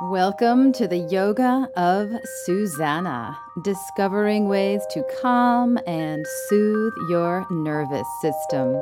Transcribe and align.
Welcome 0.00 0.72
to 0.74 0.86
the 0.86 0.98
Yoga 1.10 1.68
of 1.74 2.08
Susannah, 2.44 3.36
discovering 3.62 4.46
ways 4.46 4.80
to 4.92 5.02
calm 5.20 5.76
and 5.88 6.24
soothe 6.46 6.92
your 7.10 7.44
nervous 7.50 8.06
system. 8.22 8.80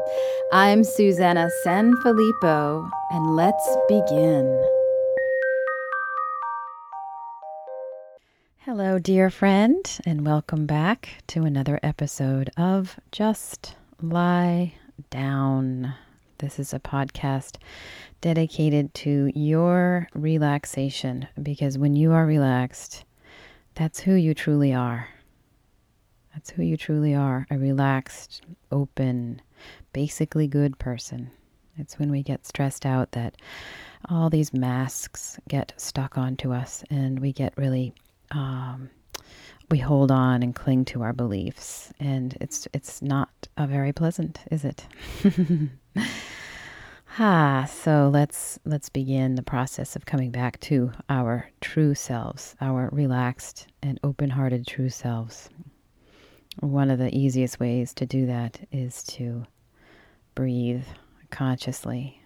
I'm 0.53 0.85
Susannah 0.85 1.49
Sanfilippo, 1.65 2.91
and 3.13 3.35
let's 3.35 3.67
begin. 3.89 4.63
Hello, 8.59 8.99
dear 8.99 9.31
friend, 9.31 9.99
and 10.05 10.27
welcome 10.27 10.67
back 10.67 11.23
to 11.29 11.45
another 11.45 11.81
episode 11.83 12.51
of 12.59 13.01
Just 13.11 13.75
Lie 14.03 14.75
Down. 15.09 15.95
This 16.39 16.59
is 16.59 16.75
a 16.75 16.81
podcast 16.81 17.57
dedicated 18.21 18.93
to 18.95 19.31
your 19.35 20.09
relaxation 20.15 21.29
because 21.43 21.79
when 21.79 21.97
you 21.97 22.13
are 22.13 22.27
relaxed, 22.27 23.05
that's 23.75 24.01
who 24.01 24.15
you 24.15 24.35
truly 24.35 24.75
are. 24.75 25.09
That's 26.35 26.51
who 26.51 26.63
you 26.63 26.77
truly 26.77 27.15
are 27.15 27.47
a 27.51 27.57
relaxed, 27.57 28.43
open, 28.71 29.41
basically 29.95 30.47
good 30.47 30.79
person. 30.79 31.31
It's 31.79 31.99
when 31.99 32.11
we 32.11 32.23
get 32.23 32.47
stressed 32.47 32.85
out 32.85 33.13
that 33.13 33.37
all 34.11 34.29
these 34.29 34.53
masks 34.53 35.39
get 35.49 35.73
stuck 35.79 36.19
onto 36.19 36.53
us 36.53 36.85
and 36.91 37.19
we 37.21 37.33
get 37.33 37.57
really 37.57 37.95
um, 38.31 38.91
we 39.71 39.79
hold 39.79 40.11
on 40.11 40.43
and 40.43 40.55
cling 40.55 40.85
to 40.85 41.03
our 41.03 41.13
beliefs 41.13 41.93
and 41.99 42.37
it's 42.41 42.69
it's 42.73 43.03
not 43.03 43.49
a 43.57 43.67
very 43.67 43.93
pleasant 43.93 44.41
is 44.51 44.65
it 44.65 44.87
Ah, 47.19 47.65
so 47.65 48.11
let's 48.13 48.59
let's 48.67 48.91
begin 48.91 49.37
the 49.37 49.43
process 49.43 49.97
of 49.97 50.05
coming 50.05 50.31
back 50.31 50.61
to 50.61 50.93
our 51.09 51.49
true 51.63 51.95
selves, 51.95 52.55
our 52.61 52.91
relaxed 52.93 53.69
and 53.83 53.99
open-hearted 54.05 54.67
true 54.67 54.91
selves. 54.91 55.49
One 56.61 56.91
of 56.91 56.99
the 56.99 57.17
easiest 57.17 57.59
ways 57.59 57.95
to 57.95 58.05
do 58.05 58.27
that 58.27 58.61
is 58.71 59.03
to 59.05 59.47
breathe 60.35 60.85
consciously. 61.31 62.21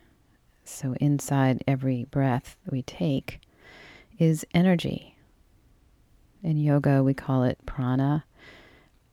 So 0.64 0.94
inside 1.00 1.62
every 1.68 2.06
breath 2.10 2.56
we 2.68 2.82
take 2.82 3.40
is 4.18 4.44
energy. 4.52 5.16
In 6.42 6.56
yoga 6.56 7.02
we 7.02 7.12
call 7.12 7.44
it 7.44 7.58
prana, 7.66 8.24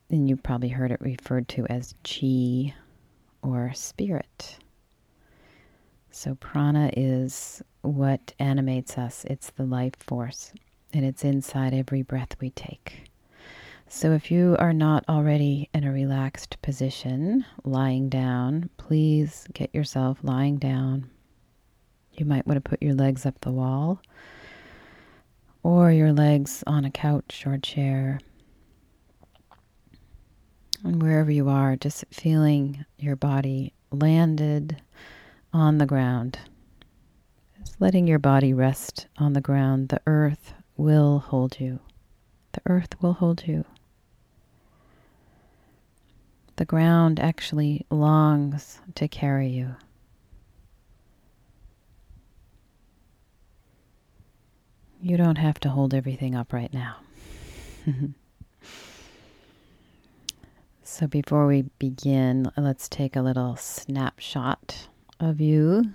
and 0.10 0.30
you've 0.30 0.44
probably 0.44 0.70
heard 0.70 0.92
it 0.92 1.02
referred 1.02 1.50
to 1.50 1.66
as 1.68 1.94
chi 2.04 2.74
or 3.42 3.74
spirit. 3.74 4.58
So, 6.10 6.36
prana 6.36 6.90
is 6.96 7.62
what 7.82 8.34
animates 8.40 8.98
us, 8.98 9.26
it's 9.26 9.50
the 9.52 9.66
life 9.66 9.96
force, 10.00 10.54
and 10.94 11.04
it's 11.04 11.26
inside 11.26 11.74
every 11.74 12.02
breath 12.02 12.38
we 12.40 12.52
take. 12.52 13.12
So, 13.90 14.14
if 14.14 14.32
you 14.32 14.56
are 14.58 14.74
not 14.74 15.04
already 15.10 15.70
in 15.74 15.84
a 15.84 15.92
relaxed 15.92 16.62
position, 16.62 17.46
lying 17.66 18.08
down, 18.08 18.70
please 18.78 19.48
get 19.54 19.76
yourself 19.76 20.20
lying 20.24 20.58
down. 20.58 21.10
You 22.14 22.26
might 22.26 22.48
want 22.48 22.64
to 22.64 22.70
put 22.70 22.82
your 22.82 22.96
legs 22.96 23.26
up 23.26 23.42
the 23.42 23.52
wall 23.52 24.02
or 25.64 25.92
your 25.92 26.14
legs 26.14 26.64
on 26.68 26.86
a 26.86 26.92
couch 26.92 27.44
or 27.46 27.58
chair. 27.58 28.20
And 30.84 31.02
wherever 31.02 31.32
you 31.32 31.50
are, 31.50 31.76
just 31.76 32.06
feeling 32.12 32.86
your 32.98 33.16
body 33.16 33.74
landed 33.92 34.82
on 35.52 35.78
the 35.78 35.86
ground. 35.86 36.40
Just 37.60 37.82
letting 37.82 38.08
your 38.08 38.20
body 38.20 38.54
rest 38.54 39.08
on 39.18 39.34
the 39.34 39.42
ground. 39.42 39.90
The 39.90 40.02
earth 40.06 40.54
will 40.76 41.20
hold 41.20 41.60
you. 41.60 41.80
The 42.54 42.62
earth 42.66 43.02
will 43.02 43.14
hold 43.14 43.48
you. 43.48 43.66
The 46.58 46.66
ground 46.66 47.20
actually 47.20 47.86
longs 47.92 48.80
to 48.96 49.08
carry 49.08 49.50
you. 49.50 49.76
You 55.08 55.16
don't 55.16 55.38
have 55.38 55.58
to 55.62 55.70
hold 55.70 55.94
everything 55.94 56.36
up 56.36 56.52
right 56.52 56.74
now. 56.74 56.98
so, 60.84 61.08
before 61.08 61.48
we 61.48 61.62
begin, 61.80 62.52
let's 62.58 62.90
take 62.90 63.16
a 63.16 63.22
little 63.22 63.56
snapshot 63.56 64.90
of 65.18 65.40
you. 65.40 65.94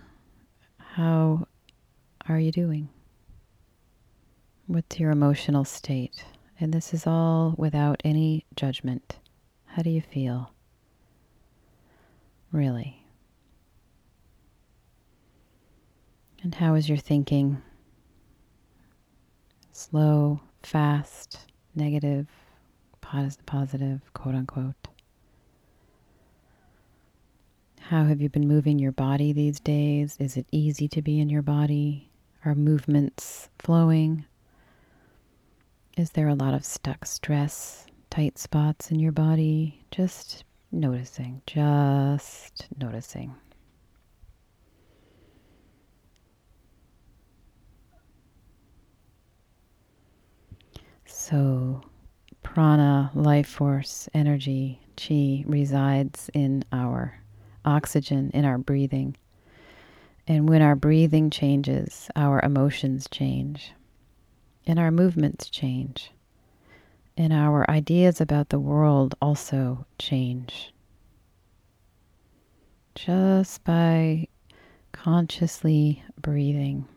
How 0.78 1.47
are 2.27 2.39
you 2.39 2.50
doing? 2.50 2.89
What's 4.67 4.99
your 4.99 5.11
emotional 5.11 5.67
state? 5.67 6.25
And 6.59 6.73
this 6.73 6.94
is 6.94 7.06
all 7.06 7.55
without 7.59 8.00
any 8.06 8.47
judgment. 8.56 9.19
How 9.67 9.83
do 9.83 9.91
you 9.91 10.00
feel? 10.00 10.55
Really? 12.50 13.05
And 16.43 16.55
how 16.55 16.77
is 16.77 16.89
your 16.89 16.97
thinking? 16.97 17.61
Slow, 19.72 20.41
fast, 20.62 21.47
negative, 21.75 22.28
positive, 23.00 24.00
quote 24.12 24.34
unquote. 24.34 24.88
How 27.81 28.05
have 28.05 28.21
you 28.21 28.28
been 28.28 28.47
moving 28.47 28.78
your 28.78 28.93
body 28.93 29.32
these 29.32 29.61
days? 29.61 30.16
Is 30.21 30.37
it 30.37 30.47
easy 30.53 30.88
to 30.88 31.03
be 31.03 31.21
in 31.21 31.31
your 31.31 31.43
body? 31.43 32.11
Are 32.44 32.55
movements 32.55 33.49
flowing? 33.59 34.27
Is 35.97 36.11
there 36.11 36.28
a 36.28 36.34
lot 36.34 36.55
of 36.55 36.65
stuck 36.65 37.06
stress, 37.06 37.87
tight 38.11 38.38
spots 38.38 38.91
in 38.91 39.00
your 39.00 39.12
body? 39.12 39.84
Just 39.91 40.44
noticing, 40.71 41.43
just 41.47 42.66
noticing. 42.78 43.34
So, 51.25 51.83
prana, 52.43 53.12
life 53.15 53.47
force, 53.47 54.09
energy, 54.12 54.81
chi 54.97 55.44
resides 55.47 56.28
in 56.34 56.65
our 56.72 57.21
oxygen 57.65 58.33
in 58.34 58.44
our 58.44 58.59
breathing. 58.59 59.16
And 60.27 60.49
when 60.49 60.62
our 60.62 60.75
breathing 60.75 61.31
changes, 61.31 62.11
our 62.16 62.41
emotions 62.41 63.06
change, 63.09 63.72
and 64.66 64.81
our 64.81 64.91
movements 64.91 65.49
change, 65.49 66.11
and 67.16 67.32
our 67.32 67.71
ideas 67.71 68.21
about 68.21 68.49
the 68.49 68.59
world 68.59 69.15
also 69.22 69.87
change. 70.00 70.75
Just 72.97 73.62
by 73.62 74.27
consciously 74.91 76.03
breathing. 76.21 76.88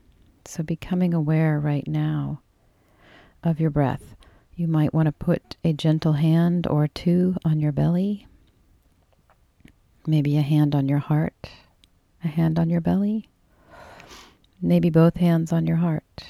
So, 0.45 0.63
becoming 0.63 1.13
aware 1.13 1.59
right 1.59 1.87
now 1.87 2.41
of 3.43 3.59
your 3.59 3.69
breath. 3.69 4.14
You 4.57 4.69
might 4.69 4.93
want 4.93 5.07
to 5.07 5.11
put 5.11 5.57
a 5.65 5.73
gentle 5.73 6.13
hand 6.13 6.65
or 6.65 6.87
two 6.87 7.35
on 7.43 7.59
your 7.59 7.73
belly. 7.73 8.25
Maybe 10.07 10.37
a 10.37 10.41
hand 10.41 10.73
on 10.73 10.87
your 10.87 10.99
heart, 10.99 11.49
a 12.23 12.29
hand 12.29 12.57
on 12.57 12.69
your 12.69 12.79
belly, 12.79 13.27
maybe 14.61 14.89
both 14.89 15.17
hands 15.17 15.51
on 15.51 15.67
your 15.67 15.77
heart, 15.77 16.27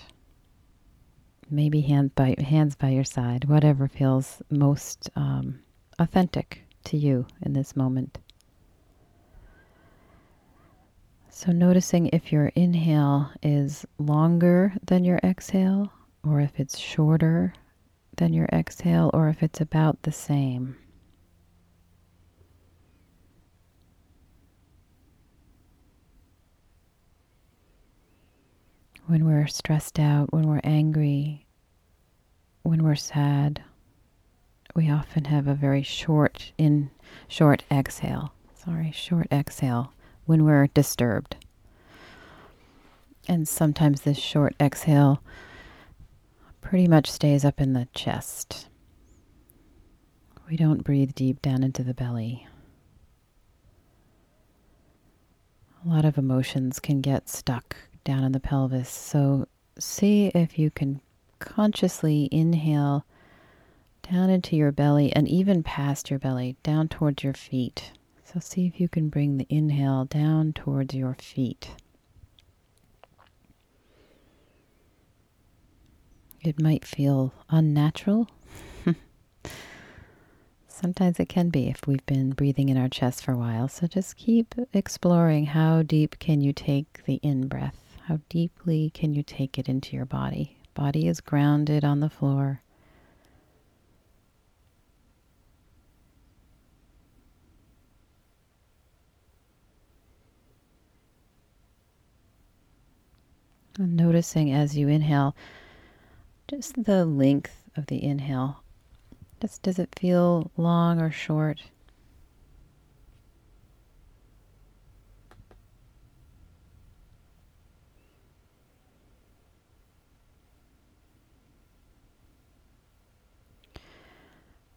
maybe 1.52 1.82
hand 1.82 2.16
by, 2.16 2.36
hands 2.40 2.74
by 2.76 2.90
your 2.90 3.04
side, 3.04 3.46
whatever 3.46 3.88
feels 3.88 4.42
most 4.50 5.08
um, 5.16 5.60
authentic 6.00 6.64
to 6.86 6.98
you 6.98 7.28
in 7.44 7.54
this 7.54 7.76
moment. 7.76 8.18
So, 11.30 11.52
noticing 11.52 12.08
if 12.08 12.32
your 12.32 12.48
inhale 12.56 13.30
is 13.44 13.86
longer 14.00 14.74
than 14.84 15.04
your 15.04 15.20
exhale, 15.22 15.92
or 16.24 16.40
if 16.40 16.60
it's 16.60 16.80
shorter 16.80 17.54
than 18.18 18.34
your 18.34 18.48
exhale, 18.52 19.12
or 19.14 19.30
if 19.30 19.44
it's 19.44 19.62
about 19.62 20.04
the 20.04 20.12
same. 20.12 20.78
when 29.08 29.26
we're 29.26 29.48
stressed 29.48 30.00
out, 30.00 30.34
when 30.34 30.48
we're 30.48 30.62
angry, 30.64 31.46
when 32.64 32.84
we're 32.84 32.96
sad, 32.96 33.64
we 34.76 34.90
often 34.90 35.26
have 35.26 35.48
a 35.48 35.54
very 35.54 35.84
short 35.84 36.52
in 36.58 36.90
short 37.28 37.64
exhale. 37.72 38.34
Sorry, 38.56 38.92
short 38.92 39.28
exhale 39.32 39.94
when 40.26 40.44
we're 40.44 40.68
disturbed. 40.68 41.36
And 43.28 43.48
sometimes 43.48 44.02
this 44.02 44.18
short 44.18 44.56
exhale 44.60 45.22
pretty 46.66 46.88
much 46.88 47.12
stays 47.12 47.46
up 47.46 47.62
in 47.62 47.74
the 47.74 47.88
chest. 47.94 48.70
We 50.50 50.58
don't 50.58 50.84
breathe 50.84 51.14
deep 51.14 51.40
down 51.40 51.64
into 51.64 51.84
the 51.84 51.94
belly. 51.94 52.48
A 55.86 55.88
lot 55.88 56.06
of 56.06 56.18
emotions 56.18 56.80
can 56.80 57.02
get 57.02 57.30
stuck 57.30 57.76
down 58.04 58.24
in 58.24 58.32
the 58.32 58.40
pelvis. 58.40 58.90
So 58.90 59.48
see 59.78 60.32
if 60.34 60.58
you 60.58 60.72
can 60.72 61.02
consciously 61.38 62.28
inhale 62.32 63.06
down 64.12 64.32
into 64.32 64.56
your 64.56 64.72
belly 64.72 65.14
and 65.16 65.28
even 65.28 65.62
past 65.62 66.10
your 66.10 66.18
belly, 66.18 66.56
down 66.64 66.88
towards 66.88 67.24
your 67.24 67.34
feet. 67.34 67.92
So 68.24 68.40
see 68.40 68.66
if 68.66 68.82
you 68.82 68.90
can 68.90 69.10
bring 69.10 69.38
the 69.38 69.48
inhale 69.50 70.06
down 70.06 70.52
towards 70.52 70.96
your 70.96 71.14
feet. 71.14 71.70
It 76.46 76.62
might 76.62 76.86
feel 76.86 77.34
unnatural. 77.50 78.30
Sometimes 80.68 81.20
it 81.20 81.28
can 81.28 81.50
be 81.50 81.70
if 81.70 81.88
we've 81.88 82.06
been 82.06 82.34
breathing 82.34 82.70
in 82.70 82.78
our 82.78 82.88
chest 82.88 83.24
for 83.26 83.32
a 83.32 83.38
while. 83.38 83.68
So 83.68 83.88
just 83.88 84.16
keep 84.16 84.54
exploring 84.72 85.48
how 85.48 85.82
deep 85.82 86.20
can 86.20 86.42
you 86.42 86.54
take 86.54 87.04
the 87.06 87.16
in 87.24 87.48
breath? 87.48 87.98
How 88.04 88.20
deeply 88.30 88.92
can 88.94 89.16
you 89.16 89.24
take 89.24 89.58
it 89.58 89.68
into 89.68 89.96
your 89.96 90.06
body? 90.06 90.56
Body 90.76 91.08
is 91.08 91.20
grounded 91.20 91.84
on 91.84 92.00
the 92.00 92.12
floor. 92.12 92.62
And 103.80 103.98
noticing 103.98 104.54
as 104.54 104.78
you 104.78 104.90
inhale 104.90 105.36
just 106.48 106.84
the 106.84 107.06
length 107.06 107.64
of 107.76 107.88
the 107.88 108.04
inhale. 108.04 108.64
Just 109.42 109.64
does 109.64 109.80
it 109.80 109.98
feel 109.98 110.52
long 110.58 111.02
or 111.02 111.12
short? 111.12 111.62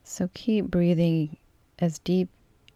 So 0.04 0.28
keep 0.34 0.66
breathing 0.66 1.36
as 1.78 1.98
deep 2.00 2.28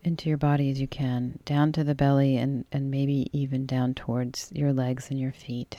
into 0.05 0.29
your 0.29 0.39
body 0.39 0.71
as 0.71 0.81
you 0.81 0.87
can, 0.87 1.39
down 1.45 1.73
to 1.73 1.83
the 1.83 1.95
belly 1.95 2.37
and, 2.37 2.65
and 2.71 2.91
maybe 2.91 3.31
even 3.33 3.67
down 3.67 3.95
towards 3.95 4.51
your 4.53 4.73
legs 4.73 5.09
and 5.11 5.19
your 5.19 5.33
feet. 5.33 5.77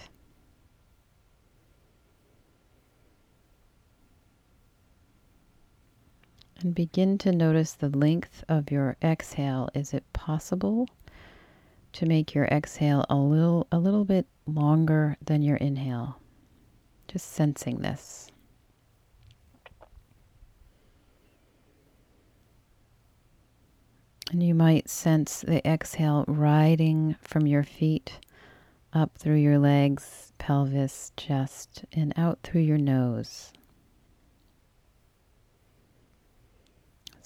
And 6.63 6.73
begin 6.73 7.17
to 7.17 7.33
notice 7.33 7.73
the 7.73 7.89
length 7.89 8.45
of 8.47 8.71
your 8.71 8.95
exhale. 9.03 9.67
Is 9.73 9.93
it 9.93 10.05
possible 10.13 10.87
to 11.91 12.05
make 12.05 12.33
your 12.33 12.45
exhale 12.45 13.03
a 13.09 13.17
little 13.17 13.67
a 13.69 13.77
little 13.77 14.05
bit 14.05 14.27
longer 14.47 15.17
than 15.21 15.41
your 15.41 15.57
inhale? 15.57 16.21
Just 17.09 17.33
sensing 17.33 17.81
this. 17.81 18.31
And 24.31 24.41
you 24.41 24.55
might 24.55 24.89
sense 24.89 25.41
the 25.41 25.67
exhale 25.67 26.23
riding 26.29 27.17
from 27.19 27.45
your 27.45 27.63
feet 27.63 28.19
up 28.93 29.17
through 29.17 29.35
your 29.35 29.59
legs, 29.59 30.31
pelvis, 30.37 31.11
chest, 31.17 31.83
and 31.91 32.13
out 32.15 32.39
through 32.41 32.61
your 32.61 32.77
nose. 32.77 33.51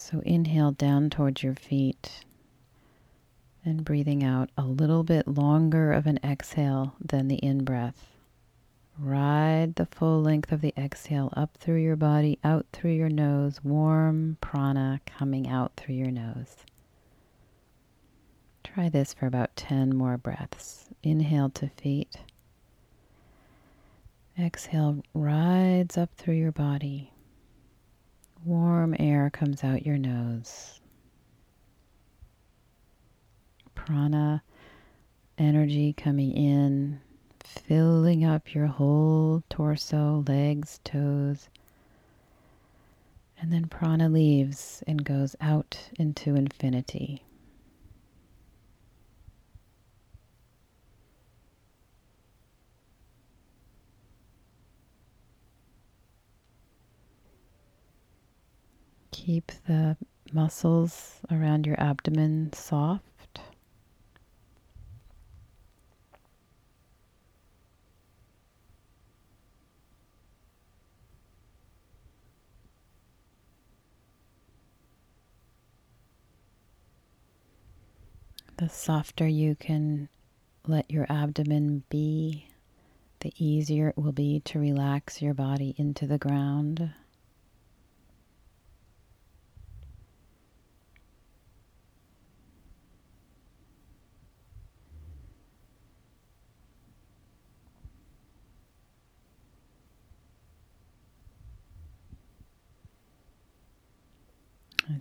So 0.10 0.22
inhale 0.22 0.72
down 0.72 1.10
towards 1.10 1.44
your 1.44 1.56
feet 1.56 2.24
and 3.66 3.84
breathing 3.84 4.24
out 4.24 4.50
a 4.58 4.64
little 4.64 5.04
bit 5.04 5.28
longer 5.28 5.92
of 5.92 6.08
an 6.08 6.18
exhale 6.24 6.96
than 7.04 7.28
the 7.28 7.36
in 7.36 7.66
breath. 7.66 8.08
Ride 8.98 9.76
the 9.76 9.86
full 9.86 10.22
length 10.22 10.54
of 10.54 10.62
the 10.62 10.74
exhale 10.78 11.34
up 11.36 11.58
through 11.58 11.82
your 11.82 11.98
body, 11.98 12.40
out 12.42 12.66
through 12.72 12.94
your 12.94 13.10
nose, 13.10 13.62
warm 13.66 14.38
prana 14.40 15.02
coming 15.06 15.50
out 15.50 15.74
through 15.76 15.96
your 15.96 16.12
nose. 16.12 16.56
Try 18.64 18.88
this 18.88 19.14
for 19.14 19.26
about 19.26 19.58
10 19.58 19.94
more 19.94 20.18
breaths. 20.18 20.86
Inhale 21.04 21.50
to 21.50 21.68
feet. 21.68 22.16
Exhale 24.40 25.04
rides 25.14 25.98
up 25.98 26.12
through 26.16 26.36
your 26.36 26.54
body. 26.54 27.12
Warm 28.46 28.96
air 29.00 29.30
comes 29.30 29.64
out 29.64 29.86
your 29.86 29.98
nose. 29.98 30.80
Prana 33.76 34.42
energy 35.38 35.94
coming 35.94 36.32
in, 36.32 37.00
filling 37.40 38.26
up 38.26 38.54
your 38.54 38.68
whole 38.68 39.44
torso, 39.50 40.24
legs, 40.28 40.80
toes. 40.84 41.50
And 43.40 43.54
then 43.54 43.66
prana 43.68 44.10
leaves 44.10 44.84
and 44.88 45.04
goes 45.04 45.36
out 45.40 45.90
into 46.00 46.36
infinity. 46.36 47.24
Keep 59.28 59.52
the 59.68 59.98
muscles 60.32 61.20
around 61.30 61.68
your 61.68 61.78
abdomen 61.78 62.54
soft. 62.54 63.42
The 78.56 78.70
softer 78.70 79.28
you 79.28 79.58
can 79.58 80.08
let 80.66 80.90
your 80.90 81.06
abdomen 81.10 81.84
be, 81.90 82.48
the 83.20 83.34
easier 83.38 83.90
it 83.90 83.98
will 83.98 84.14
be 84.14 84.40
to 84.46 84.58
relax 84.58 85.22
your 85.22 85.34
body 85.34 85.76
into 85.78 86.08
the 86.08 86.18
ground. 86.18 86.92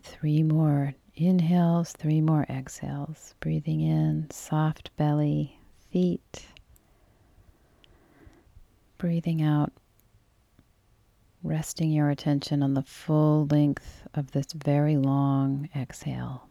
Three 0.02 0.42
more 0.42 0.94
inhales, 1.14 1.92
three 1.92 2.20
more 2.20 2.44
exhales. 2.48 3.34
Breathing 3.40 3.80
in, 3.80 4.28
soft 4.30 4.90
belly, 4.96 5.58
feet. 5.90 6.46
Breathing 8.98 9.42
out, 9.42 9.72
resting 11.42 11.90
your 11.90 12.10
attention 12.10 12.62
on 12.62 12.74
the 12.74 12.82
full 12.82 13.46
length 13.46 14.06
of 14.14 14.32
this 14.32 14.52
very 14.52 14.96
long 14.96 15.68
exhale. 15.76 16.48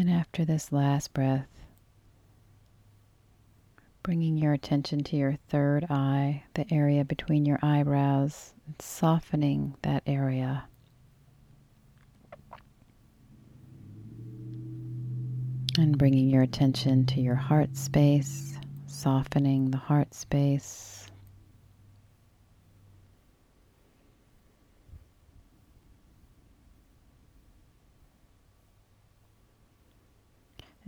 And 0.00 0.08
after 0.08 0.46
this 0.46 0.72
last 0.72 1.12
breath, 1.12 1.46
bringing 4.02 4.38
your 4.38 4.54
attention 4.54 5.04
to 5.04 5.16
your 5.16 5.36
third 5.50 5.84
eye, 5.90 6.44
the 6.54 6.64
area 6.72 7.04
between 7.04 7.44
your 7.44 7.58
eyebrows, 7.60 8.54
softening 8.78 9.74
that 9.82 10.02
area. 10.06 10.64
And 15.76 15.98
bringing 15.98 16.30
your 16.30 16.44
attention 16.44 17.04
to 17.04 17.20
your 17.20 17.34
heart 17.34 17.76
space, 17.76 18.58
softening 18.86 19.70
the 19.70 19.76
heart 19.76 20.14
space. 20.14 21.09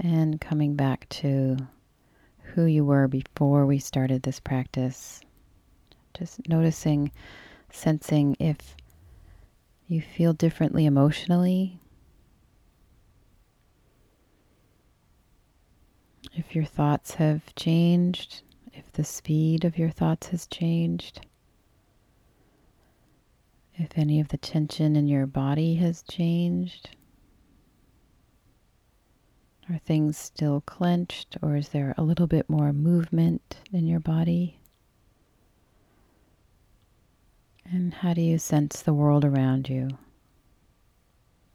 And 0.04 0.40
coming 0.40 0.74
back 0.74 1.08
to 1.10 1.56
who 2.42 2.64
you 2.64 2.84
were 2.84 3.06
before 3.06 3.66
we 3.66 3.78
started 3.78 4.22
this 4.22 4.40
practice. 4.40 5.20
Just 6.12 6.48
noticing, 6.48 7.12
sensing 7.70 8.36
if 8.40 8.76
You 9.86 10.00
feel 10.00 10.32
differently 10.32 10.86
emotionally. 10.86 11.78
If 16.34 16.54
your 16.54 16.64
thoughts 16.64 17.14
have 17.14 17.54
changed, 17.56 18.40
if 18.72 18.90
the 18.92 19.04
speed 19.04 19.66
of 19.66 19.76
your 19.76 19.90
thoughts 19.90 20.28
has 20.28 20.46
changed, 20.46 21.26
if 23.74 23.90
any 23.96 24.18
of 24.18 24.28
the 24.28 24.38
tension 24.38 24.96
in 24.96 25.06
your 25.08 25.26
body 25.26 25.74
has 25.74 26.02
changed. 26.02 26.96
Are 29.72 29.78
things 29.78 30.18
still 30.18 30.60
clenched, 30.60 31.38
or 31.40 31.56
is 31.56 31.70
there 31.70 31.94
a 31.96 32.02
little 32.02 32.26
bit 32.26 32.50
more 32.50 32.74
movement 32.74 33.56
in 33.72 33.86
your 33.86 34.00
body? 34.00 34.58
And 37.64 37.94
how 37.94 38.12
do 38.12 38.20
you 38.20 38.36
sense 38.36 38.82
the 38.82 38.92
world 38.92 39.24
around 39.24 39.70
you? 39.70 39.88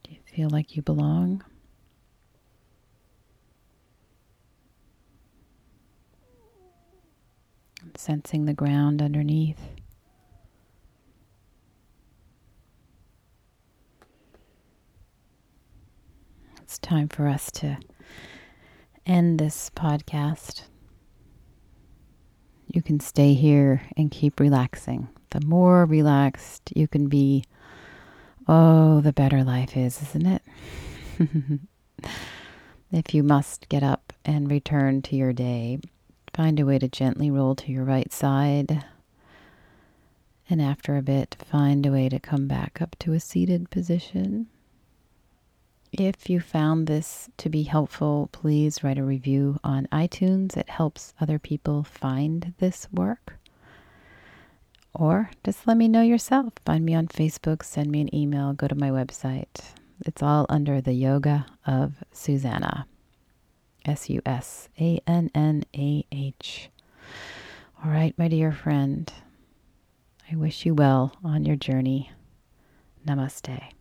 Do 0.03 0.11
you 0.11 0.17
feel 0.25 0.49
like 0.49 0.75
you 0.75 0.81
belong? 0.81 1.43
Sensing 7.95 8.45
the 8.45 8.53
ground 8.53 8.99
underneath. 8.99 9.61
It's 16.63 16.79
time 16.79 17.09
for 17.09 17.27
us 17.27 17.51
to 17.51 17.77
end 19.07 19.39
this 19.39 19.71
podcast. 19.75 20.63
You 22.67 22.81
can 22.81 22.99
stay 22.99 23.33
here 23.33 23.81
and 23.95 24.11
keep 24.11 24.39
relaxing. 24.39 25.07
The 25.29 25.41
more 25.45 25.85
relaxed 25.85 26.73
you 26.75 26.87
can 26.87 27.07
be, 27.07 27.45
oh, 28.47 28.99
the 29.01 29.13
better 29.13 29.43
life 29.43 29.77
is, 29.77 30.01
isn't 30.01 30.25
it? 30.25 30.41
if 32.91 33.13
you 33.13 33.23
must 33.23 33.69
get 33.69 33.83
up 33.83 34.13
and 34.25 34.51
return 34.51 35.01
to 35.03 35.15
your 35.15 35.33
day, 35.33 35.79
find 36.33 36.59
a 36.59 36.65
way 36.65 36.77
to 36.77 36.89
gently 36.89 37.31
roll 37.31 37.55
to 37.55 37.71
your 37.71 37.85
right 37.85 38.11
side. 38.11 38.83
And 40.49 40.61
after 40.61 40.97
a 40.97 41.01
bit, 41.01 41.37
find 41.49 41.85
a 41.85 41.91
way 41.91 42.09
to 42.09 42.19
come 42.19 42.47
back 42.47 42.81
up 42.81 42.95
to 42.99 43.13
a 43.13 43.19
seated 43.19 43.69
position. 43.69 44.47
If 45.99 46.29
you 46.29 46.39
found 46.39 46.85
this 46.85 47.27
to 47.37 47.49
be 47.49 47.63
helpful, 47.63 48.29
please 48.31 48.83
write 48.83 48.99
a 48.99 49.03
review 49.03 49.57
on 49.63 49.87
iTunes. 49.91 50.55
It 50.55 50.69
helps 50.69 51.15
other 51.19 51.39
people 51.39 51.83
find 51.83 52.53
this 52.59 52.87
work. 52.91 53.39
Or 54.93 55.31
just 55.43 55.65
let 55.65 55.75
me 55.75 55.87
know 55.87 56.03
yourself. 56.03 56.53
Find 56.65 56.85
me 56.85 56.93
on 56.93 57.07
Facebook, 57.07 57.63
send 57.63 57.89
me 57.89 58.01
an 58.01 58.13
email, 58.13 58.53
go 58.53 58.67
to 58.67 58.75
my 58.75 58.91
website. 58.91 59.73
It's 60.05 60.21
all 60.21 60.45
under 60.49 60.81
the 60.81 60.93
Yoga 60.93 61.47
of 61.65 62.03
Susannah. 62.11 62.85
S 63.83 64.07
U 64.09 64.21
S 64.23 64.69
A 64.79 64.99
N 65.07 65.31
N 65.33 65.63
A 65.75 66.05
H. 66.11 66.69
All 67.83 67.89
right, 67.89 68.13
my 68.19 68.27
dear 68.27 68.51
friend. 68.51 69.11
I 70.31 70.35
wish 70.35 70.63
you 70.63 70.75
well 70.75 71.15
on 71.23 71.43
your 71.45 71.55
journey. 71.55 72.11
Namaste. 73.07 73.71